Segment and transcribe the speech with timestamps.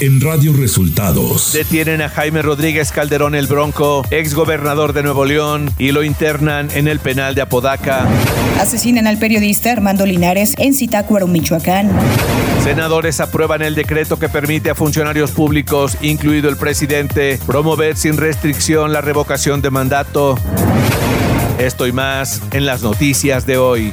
[0.00, 1.52] en Radio Resultados.
[1.52, 6.68] Detienen a Jaime Rodríguez Calderón el Bronco, ex gobernador de Nuevo León, y lo internan
[6.72, 8.06] en el penal de Apodaca.
[8.58, 11.90] Asesinan al periodista Armando Linares en Zitácuaro, Michoacán.
[12.64, 18.94] Senadores aprueban el decreto que permite a funcionarios públicos, incluido el presidente, promover sin restricción
[18.94, 20.38] la revocación de mandato.
[21.58, 23.92] Esto y más en las noticias de hoy.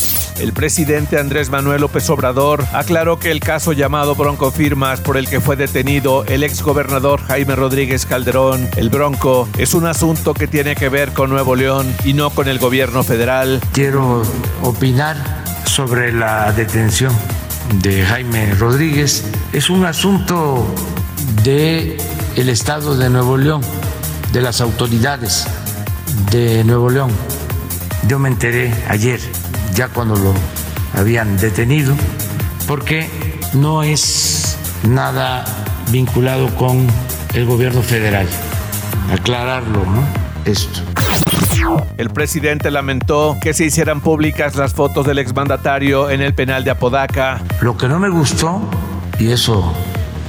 [0.41, 5.29] El presidente Andrés Manuel López Obrador aclaró que el caso llamado Bronco Firmas por el
[5.29, 10.75] que fue detenido el exgobernador Jaime Rodríguez Calderón, el Bronco, es un asunto que tiene
[10.75, 13.61] que ver con Nuevo León y no con el gobierno federal.
[13.71, 14.23] Quiero
[14.63, 15.15] opinar
[15.65, 17.13] sobre la detención
[17.75, 19.23] de Jaime Rodríguez.
[19.53, 20.65] Es un asunto
[21.43, 21.97] de
[22.35, 23.61] el estado de Nuevo León,
[24.33, 25.45] de las autoridades
[26.31, 27.11] de Nuevo León.
[28.07, 29.19] Yo me enteré ayer
[29.73, 30.33] ya cuando lo
[30.93, 31.95] habían detenido,
[32.67, 33.09] porque
[33.53, 35.45] no es nada
[35.91, 36.87] vinculado con
[37.33, 38.27] el gobierno federal.
[39.11, 40.03] Aclararlo, ¿no?
[40.45, 40.81] Esto.
[41.97, 46.71] El presidente lamentó que se hicieran públicas las fotos del exmandatario en el penal de
[46.71, 47.39] Apodaca.
[47.61, 48.61] Lo que no me gustó,
[49.19, 49.71] y eso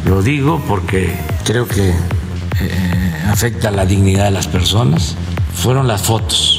[0.04, 5.16] lo digo porque creo que eh, afecta la dignidad de las personas,
[5.54, 6.58] fueron las fotos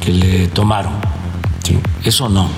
[0.00, 1.11] que le tomaron
[2.04, 2.48] eso no.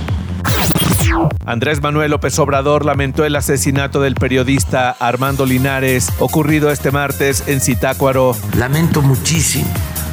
[1.46, 7.60] Andrés Manuel López Obrador lamentó el asesinato del periodista Armando Linares ocurrido este martes en
[7.60, 8.36] Zitácuaro.
[8.56, 9.68] Lamento muchísimo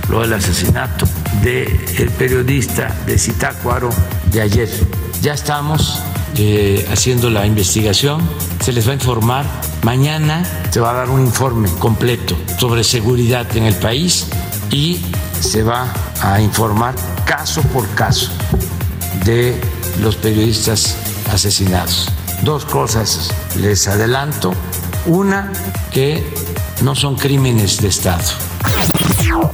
[0.09, 1.07] lo del asesinato
[1.41, 3.89] del periodista de Zitácuaro
[4.31, 4.69] de ayer.
[5.21, 6.01] Ya estamos
[6.37, 8.21] eh, haciendo la investigación,
[8.59, 9.45] se les va a informar.
[9.83, 14.27] Mañana se va a dar un informe completo sobre seguridad en el país
[14.69, 14.99] y
[15.39, 15.87] se va
[16.21, 16.93] a informar
[17.25, 18.31] caso por caso
[19.25, 19.59] de
[20.01, 20.97] los periodistas
[21.31, 22.09] asesinados.
[22.43, 24.53] Dos cosas les adelanto.
[25.05, 25.51] Una,
[25.91, 26.23] que
[26.83, 28.23] no son crímenes de Estado.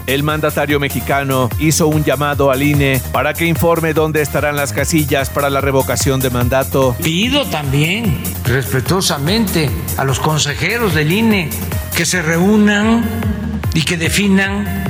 [0.08, 5.30] El mandatario mexicano hizo un llamado al INE para que informe dónde estarán las casillas
[5.30, 6.96] para la revocación de mandato.
[7.04, 11.50] Pido también respetuosamente a los consejeros del INE
[11.96, 13.04] que se reúnan
[13.74, 14.84] y que definan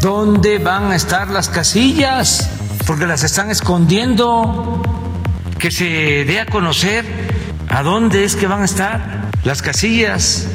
[0.00, 2.50] dónde van a estar las casillas
[2.86, 4.82] porque las están escondiendo,
[5.58, 7.04] que se dé a conocer
[7.68, 10.48] a dónde es que van a estar las casillas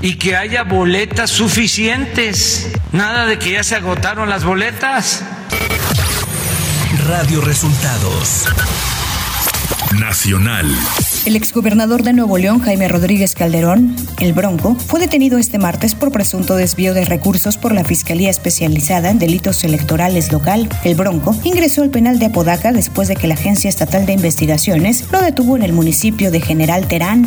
[0.00, 2.72] y que haya boletas suficientes.
[2.92, 5.22] Nada de que ya se agotaron las boletas.
[7.06, 8.46] Radio Resultados.
[9.98, 10.76] Nacional.
[11.26, 16.12] El exgobernador de Nuevo León, Jaime Rodríguez Calderón, el Bronco, fue detenido este martes por
[16.12, 20.68] presunto desvío de recursos por la Fiscalía Especializada en Delitos Electorales Local.
[20.84, 25.04] El Bronco ingresó al penal de Apodaca después de que la Agencia Estatal de Investigaciones
[25.10, 27.24] lo detuvo en el municipio de General Terán.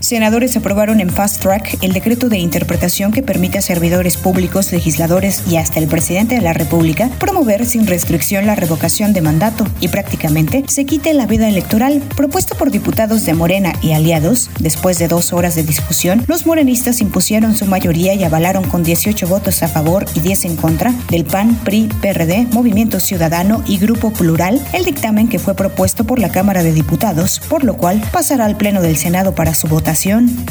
[0.00, 5.42] Senadores aprobaron en fast track el decreto de interpretación que permite a servidores públicos, legisladores
[5.48, 9.88] y hasta el presidente de la República promover sin restricción la revocación de mandato y
[9.88, 12.02] prácticamente se quite la vida electoral.
[12.16, 17.00] Propuesto por diputados de Morena y aliados, después de dos horas de discusión, los morenistas
[17.00, 21.24] impusieron su mayoría y avalaron con 18 votos a favor y 10 en contra del
[21.24, 26.30] PAN, PRI, PRD, Movimiento Ciudadano y Grupo Plural el dictamen que fue propuesto por la
[26.30, 30.46] Cámara de Diputados, por lo cual pasará al Pleno del Senado para su votación.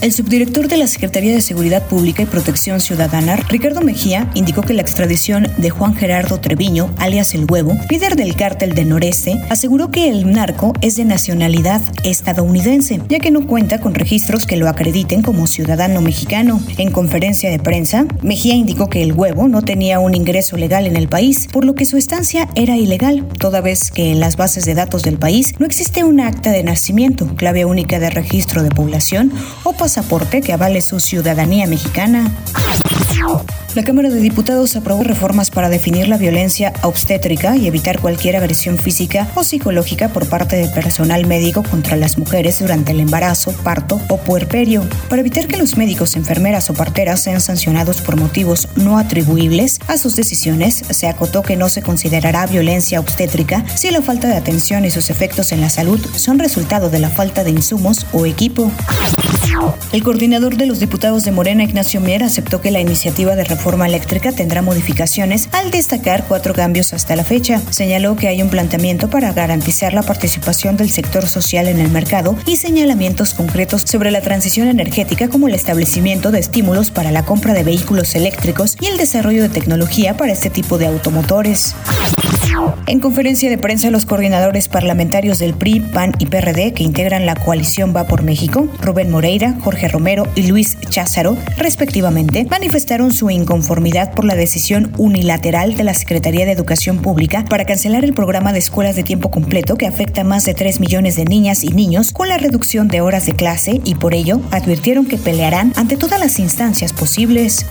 [0.00, 4.72] El subdirector de la Secretaría de Seguridad Pública y Protección Ciudadana, Ricardo Mejía, indicó que
[4.72, 9.90] la extradición de Juan Gerardo Treviño, alias El Huevo, líder del cártel del Noreste, aseguró
[9.90, 14.68] que el narco es de nacionalidad estadounidense, ya que no cuenta con registros que lo
[14.68, 16.60] acrediten como ciudadano mexicano.
[16.78, 20.96] En conferencia de prensa, Mejía indicó que El Huevo no tenía un ingreso legal en
[20.96, 24.64] el país, por lo que su estancia era ilegal, toda vez que en las bases
[24.64, 28.70] de datos del país no existe un acta de nacimiento, clave única de registro de
[28.70, 29.32] población
[29.64, 32.30] o pasaporte que avale su ciudadanía mexicana.
[33.74, 38.78] La Cámara de Diputados aprobó reformas para definir la violencia obstétrica y evitar cualquier agresión
[38.78, 44.00] física o psicológica por parte del personal médico contra las mujeres durante el embarazo, parto
[44.08, 44.84] o puerperio.
[45.08, 49.98] Para evitar que los médicos, enfermeras o parteras sean sancionados por motivos no atribuibles a
[49.98, 54.84] sus decisiones, se acotó que no se considerará violencia obstétrica si la falta de atención
[54.84, 58.72] y sus efectos en la salud son resultado de la falta de insumos o equipo.
[59.92, 63.86] El coordinador de los diputados de Morena, Ignacio Mier, aceptó que la iniciativa de reforma
[63.86, 67.60] eléctrica tendrá modificaciones al destacar cuatro cambios hasta la fecha.
[67.70, 72.36] Señaló que hay un planteamiento para garantizar la participación del sector social en el mercado
[72.46, 77.52] y señalamientos concretos sobre la transición energética como el establecimiento de estímulos para la compra
[77.52, 81.74] de vehículos eléctricos y el desarrollo de tecnología para este tipo de automotores.
[82.86, 87.34] En conferencia de prensa, los coordinadores parlamentarios del PRI, PAN y PRD que integran la
[87.34, 94.12] coalición Va por México, Rubén Moreira, Jorge Romero y Luis Cházaro, respectivamente, manifestaron su inconformidad
[94.12, 98.58] por la decisión unilateral de la Secretaría de Educación Pública para cancelar el programa de
[98.58, 102.12] escuelas de tiempo completo que afecta a más de 3 millones de niñas y niños
[102.12, 106.20] con la reducción de horas de clase y por ello advirtieron que pelearán ante todas
[106.20, 107.64] las instancias posibles.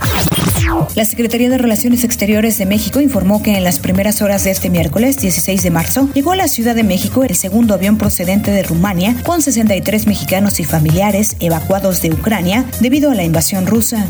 [0.96, 4.70] La Secretaría de Relaciones Exteriores de México informó que en las primeras horas de este
[4.70, 8.64] miércoles 16 de marzo llegó a la Ciudad de México el segundo avión procedente de
[8.64, 14.08] Rumania con 63 mexicanos y familiares evacuados de Ucrania debido a la invasión rusa.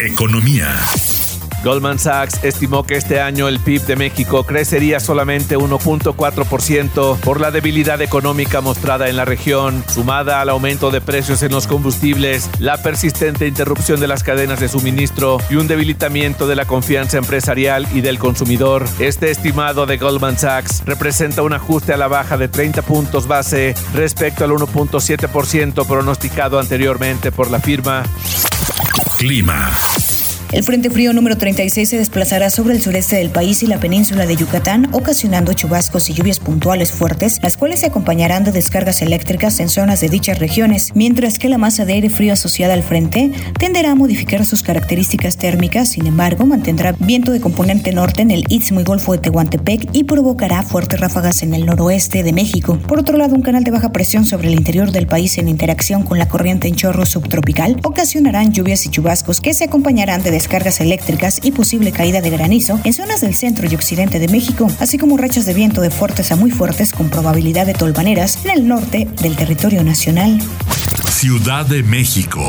[0.00, 0.68] Economía.
[1.62, 7.50] Goldman Sachs estimó que este año el PIB de México crecería solamente 1.4% por la
[7.50, 12.78] debilidad económica mostrada en la región, sumada al aumento de precios en los combustibles, la
[12.78, 18.00] persistente interrupción de las cadenas de suministro y un debilitamiento de la confianza empresarial y
[18.00, 18.86] del consumidor.
[18.98, 23.74] Este estimado de Goldman Sachs representa un ajuste a la baja de 30 puntos base
[23.94, 28.02] respecto al 1.7% pronosticado anteriormente por la firma.
[29.16, 29.70] Clima.
[30.52, 34.26] El Frente Frío número 36 se desplazará sobre el sureste del país y la península
[34.26, 39.60] de Yucatán, ocasionando chubascos y lluvias puntuales fuertes, las cuales se acompañarán de descargas eléctricas
[39.60, 43.30] en zonas de dichas regiones, mientras que la masa de aire frío asociada al frente
[43.60, 48.42] tenderá a modificar sus características térmicas, sin embargo, mantendrá viento de componente norte en el
[48.48, 52.76] Istmo y Golfo de Tehuantepec y provocará fuertes ráfagas en el noroeste de México.
[52.88, 56.02] Por otro lado, un canal de baja presión sobre el interior del país en interacción
[56.02, 60.80] con la corriente en chorro subtropical ocasionarán lluvias y chubascos que se acompañarán de descargas
[60.80, 64.96] eléctricas y posible caída de granizo en zonas del centro y occidente de México, así
[64.96, 68.66] como rachas de viento de fuertes a muy fuertes con probabilidad de tolvaneras en el
[68.66, 70.40] norte del territorio nacional.
[71.10, 72.40] Ciudad de México.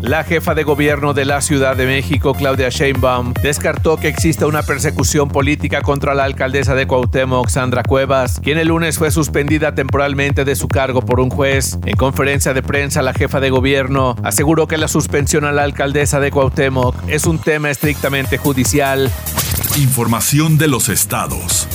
[0.00, 4.62] La jefa de gobierno de la Ciudad de México, Claudia Sheinbaum, descartó que exista una
[4.62, 10.44] persecución política contra la alcaldesa de Cuauhtémoc, Sandra Cuevas, quien el lunes fue suspendida temporalmente
[10.44, 11.78] de su cargo por un juez.
[11.84, 16.20] En conferencia de prensa, la jefa de gobierno aseguró que la suspensión a la alcaldesa
[16.20, 19.10] de Cuauhtémoc es un tema estrictamente judicial.
[19.76, 21.66] Información de los estados.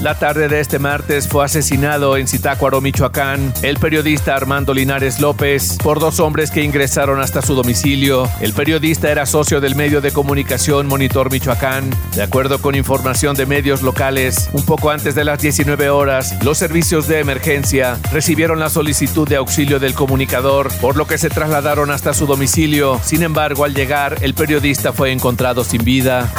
[0.00, 5.78] La tarde de este martes fue asesinado en Zitácuaro, Michoacán, el periodista Armando Linares López
[5.82, 8.28] por dos hombres que ingresaron hasta su domicilio.
[8.40, 11.90] El periodista era socio del medio de comunicación Monitor Michoacán.
[12.14, 16.58] De acuerdo con información de medios locales, un poco antes de las 19 horas, los
[16.58, 21.90] servicios de emergencia recibieron la solicitud de auxilio del comunicador, por lo que se trasladaron
[21.90, 23.00] hasta su domicilio.
[23.02, 26.32] Sin embargo, al llegar, el periodista fue encontrado sin vida.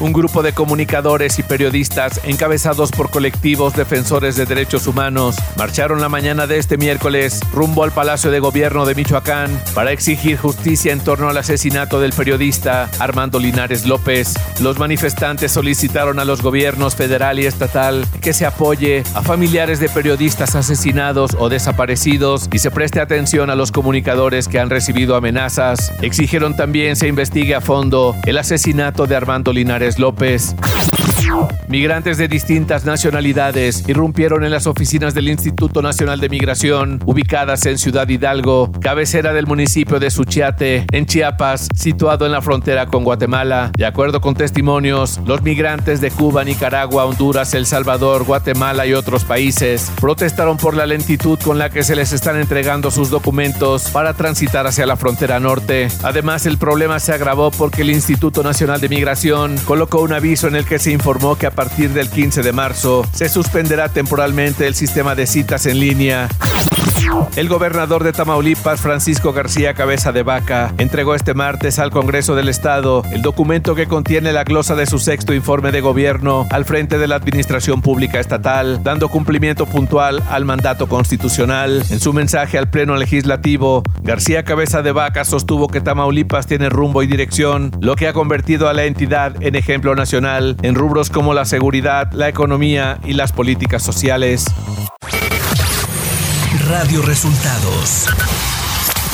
[0.00, 6.08] Un grupo de comunicadores y periodistas encabezados por colectivos defensores de derechos humanos marcharon la
[6.08, 11.00] mañana de este miércoles rumbo al Palacio de Gobierno de Michoacán para exigir justicia en
[11.00, 14.34] torno al asesinato del periodista Armando Linares López.
[14.60, 19.88] Los manifestantes solicitaron a los gobiernos federal y estatal que se apoye a familiares de
[19.88, 25.92] periodistas asesinados o desaparecidos y se preste atención a los comunicadores que han recibido amenazas.
[26.02, 30.54] Exigieron también se investigue a fondo el asesinato de Armando Linares López.
[31.68, 37.76] Migrantes de distintas nacionalidades irrumpieron en las oficinas del Instituto Nacional de Migración, ubicadas en
[37.76, 43.70] Ciudad Hidalgo, cabecera del municipio de Suchiate, en Chiapas, situado en la frontera con Guatemala.
[43.76, 49.24] De acuerdo con testimonios, los migrantes de Cuba, Nicaragua, Honduras, El Salvador, Guatemala y otros
[49.24, 54.14] países protestaron por la lentitud con la que se les están entregando sus documentos para
[54.14, 55.88] transitar hacia la frontera norte.
[56.02, 60.56] Además, el problema se agravó porque el Instituto Nacional de Migración colocó un aviso en
[60.56, 64.74] el que se informó que a partir del 15 de marzo se suspenderá temporalmente el
[64.74, 66.28] sistema de citas en línea.
[67.36, 72.48] El gobernador de Tamaulipas, Francisco García Cabeza de Vaca, entregó este martes al Congreso del
[72.48, 76.98] Estado el documento que contiene la glosa de su sexto informe de gobierno al frente
[76.98, 81.84] de la Administración Pública Estatal, dando cumplimiento puntual al mandato constitucional.
[81.90, 87.02] En su mensaje al Pleno Legislativo, García Cabeza de Vaca sostuvo que Tamaulipas tiene rumbo
[87.02, 91.34] y dirección, lo que ha convertido a la entidad en ejemplo nacional en rubros como
[91.34, 94.46] la seguridad, la economía y las políticas sociales.
[96.68, 98.06] Radio Resultados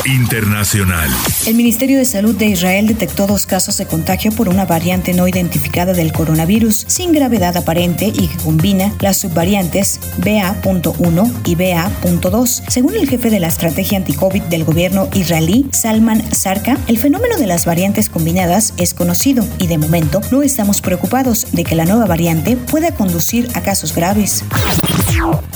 [0.07, 1.09] Internacional.
[1.47, 5.29] El Ministerio de Salud de Israel detectó dos casos de contagio por una variante no
[5.29, 12.63] identificada del coronavirus sin gravedad aparente y que combina las subvariantes BA.1 y BA.2.
[12.67, 17.47] Según el jefe de la estrategia anti-COVID del gobierno israelí, Salman Sarka, el fenómeno de
[17.47, 22.07] las variantes combinadas es conocido y de momento no estamos preocupados de que la nueva
[22.07, 24.43] variante pueda conducir a casos graves.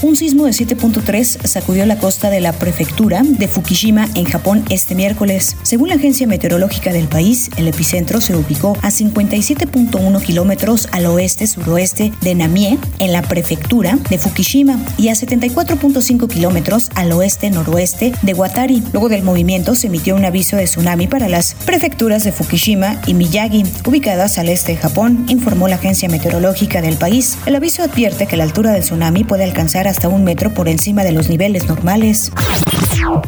[0.00, 4.94] Un sismo de 7.3 sacudió la costa de la prefectura de Fukushima en Japón este
[4.94, 5.56] miércoles.
[5.62, 12.12] Según la agencia meteorológica del país, el epicentro se ubicó a 57.1 kilómetros al oeste-suroeste
[12.22, 18.82] de Namie, en la prefectura de Fukushima, y a 74.5 kilómetros al oeste-noroeste de Watari.
[18.92, 23.14] Luego del movimiento se emitió un aviso de tsunami para las prefecturas de Fukushima y
[23.14, 27.36] Miyagi, ubicadas al este de Japón, informó la agencia meteorológica del país.
[27.44, 31.02] El aviso advierte que la altura del tsunami puede alcanzar hasta un metro por encima
[31.02, 32.30] de los niveles normales.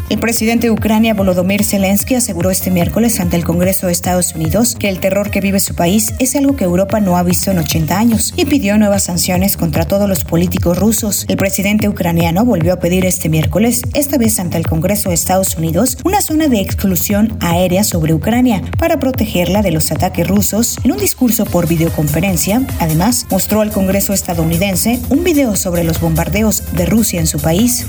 [0.08, 4.76] El presidente de Ucrania, Volodymyr Zelensky, aseguró este miércoles ante el Congreso de Estados Unidos
[4.78, 7.58] que el terror que vive su país es algo que Europa no ha visto en
[7.58, 11.25] 80 años y pidió nuevas sanciones contra todos los políticos rusos.
[11.28, 15.56] El presidente ucraniano volvió a pedir este miércoles, esta vez ante el Congreso de Estados
[15.56, 20.78] Unidos, una zona de exclusión aérea sobre Ucrania para protegerla de los ataques rusos.
[20.84, 26.72] En un discurso por videoconferencia, además, mostró al Congreso estadounidense un video sobre los bombardeos
[26.72, 27.87] de Rusia en su país.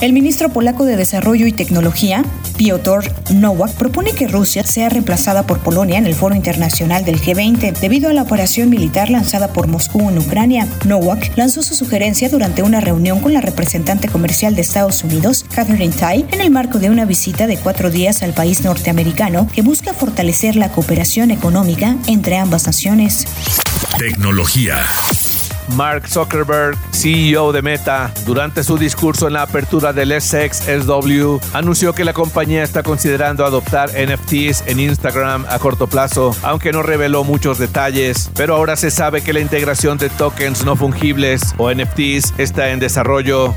[0.00, 2.22] El ministro polaco de Desarrollo y Tecnología,
[2.58, 7.78] Piotr Nowak, propone que Rusia sea reemplazada por Polonia en el Foro Internacional del G20
[7.78, 10.68] debido a la operación militar lanzada por Moscú en Ucrania.
[10.84, 15.94] Nowak lanzó su sugerencia durante una reunión con la representante comercial de Estados Unidos, Catherine
[15.98, 19.94] Tai, en el marco de una visita de cuatro días al país norteamericano que busca
[19.94, 23.26] fortalecer la cooperación económica entre ambas naciones.
[23.98, 24.76] Tecnología.
[25.74, 31.92] Mark Zuckerberg, CEO de Meta, durante su discurso en la apertura del Essex SW, anunció
[31.92, 37.24] que la compañía está considerando adoptar NFTs en Instagram a corto plazo, aunque no reveló
[37.24, 38.30] muchos detalles.
[38.34, 42.80] Pero ahora se sabe que la integración de tokens no fungibles o NFTs está en
[42.80, 43.54] desarrollo.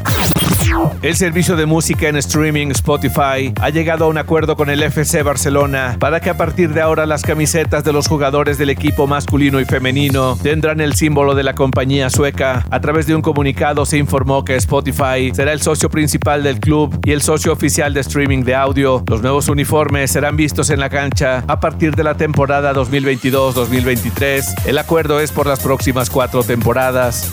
[1.02, 5.24] El servicio de música en streaming Spotify ha llegado a un acuerdo con el FC
[5.24, 9.60] Barcelona para que a partir de ahora las camisetas de los jugadores del equipo masculino
[9.60, 12.66] y femenino tendrán el símbolo de la compañía sueca.
[12.70, 17.00] A través de un comunicado se informó que Spotify será el socio principal del club
[17.04, 19.04] y el socio oficial de streaming de audio.
[19.08, 24.66] Los nuevos uniformes serán vistos en la cancha a partir de la temporada 2022-2023.
[24.66, 27.32] El acuerdo es por las próximas cuatro temporadas.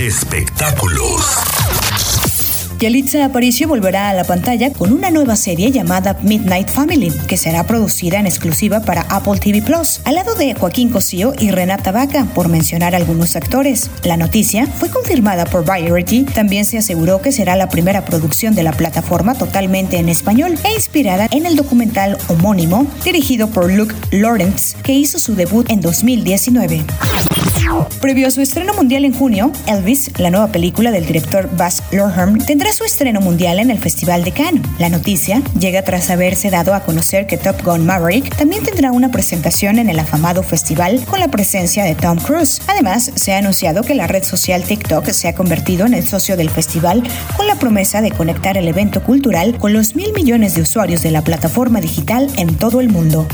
[0.00, 1.51] Espectáculos.
[2.82, 7.64] Yalitza Aparicio volverá a la pantalla con una nueva serie llamada Midnight Family, que será
[7.64, 12.26] producida en exclusiva para Apple TV Plus, al lado de Joaquín Cosío y Renata Vaca,
[12.34, 13.88] por mencionar algunos actores.
[14.02, 18.64] La noticia fue confirmada por Variety, también se aseguró que será la primera producción de
[18.64, 24.76] la plataforma totalmente en español e inspirada en el documental homónimo dirigido por Luke Lawrence,
[24.82, 26.82] que hizo su debut en 2019.
[28.00, 32.38] Previo a su estreno mundial en junio, Elvis, la nueva película del director Baz Luhrmann,
[32.38, 34.62] tendrá su estreno mundial en el Festival de Cannes.
[34.78, 39.10] La noticia llega tras haberse dado a conocer que Top Gun Maverick también tendrá una
[39.10, 42.60] presentación en el afamado festival con la presencia de Tom Cruise.
[42.66, 46.36] Además, se ha anunciado que la red social TikTok se ha convertido en el socio
[46.36, 47.02] del festival
[47.36, 51.10] con la promesa de conectar el evento cultural con los mil millones de usuarios de
[51.10, 53.26] la plataforma digital en todo el mundo.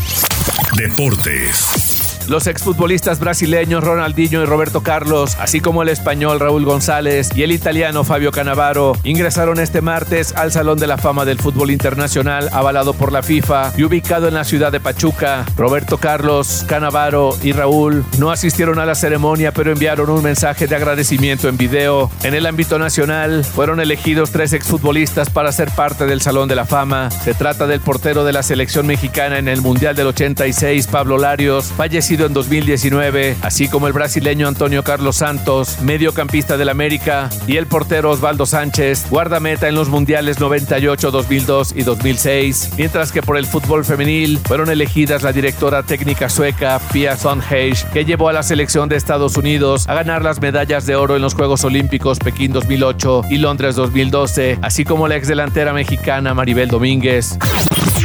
[0.76, 1.97] Deportes.
[2.28, 7.52] Los exfutbolistas brasileños Ronaldinho y Roberto Carlos, así como el español Raúl González y el
[7.52, 12.92] italiano Fabio Canavaro, ingresaron este martes al Salón de la Fama del Fútbol Internacional avalado
[12.92, 15.46] por la FIFA y ubicado en la ciudad de Pachuca.
[15.56, 20.76] Roberto Carlos, Canavaro y Raúl no asistieron a la ceremonia pero enviaron un mensaje de
[20.76, 22.10] agradecimiento en video.
[22.24, 26.66] En el ámbito nacional fueron elegidos tres exfutbolistas para ser parte del Salón de la
[26.66, 27.10] Fama.
[27.10, 31.72] Se trata del portero de la selección mexicana en el Mundial del 86, Pablo Larios,
[31.74, 37.66] fallecido en 2019, así como el brasileño Antonio Carlos Santos, mediocampista del América, y el
[37.66, 43.46] portero Osvaldo Sánchez, guardameta en los mundiales 98, 2002 y 2006, mientras que por el
[43.46, 48.88] fútbol femenil fueron elegidas la directora técnica sueca Pia Sondheim, que llevó a la selección
[48.88, 53.22] de Estados Unidos a ganar las medallas de oro en los Juegos Olímpicos Pekín 2008
[53.30, 57.38] y Londres 2012, así como la exdelantera mexicana Maribel Domínguez.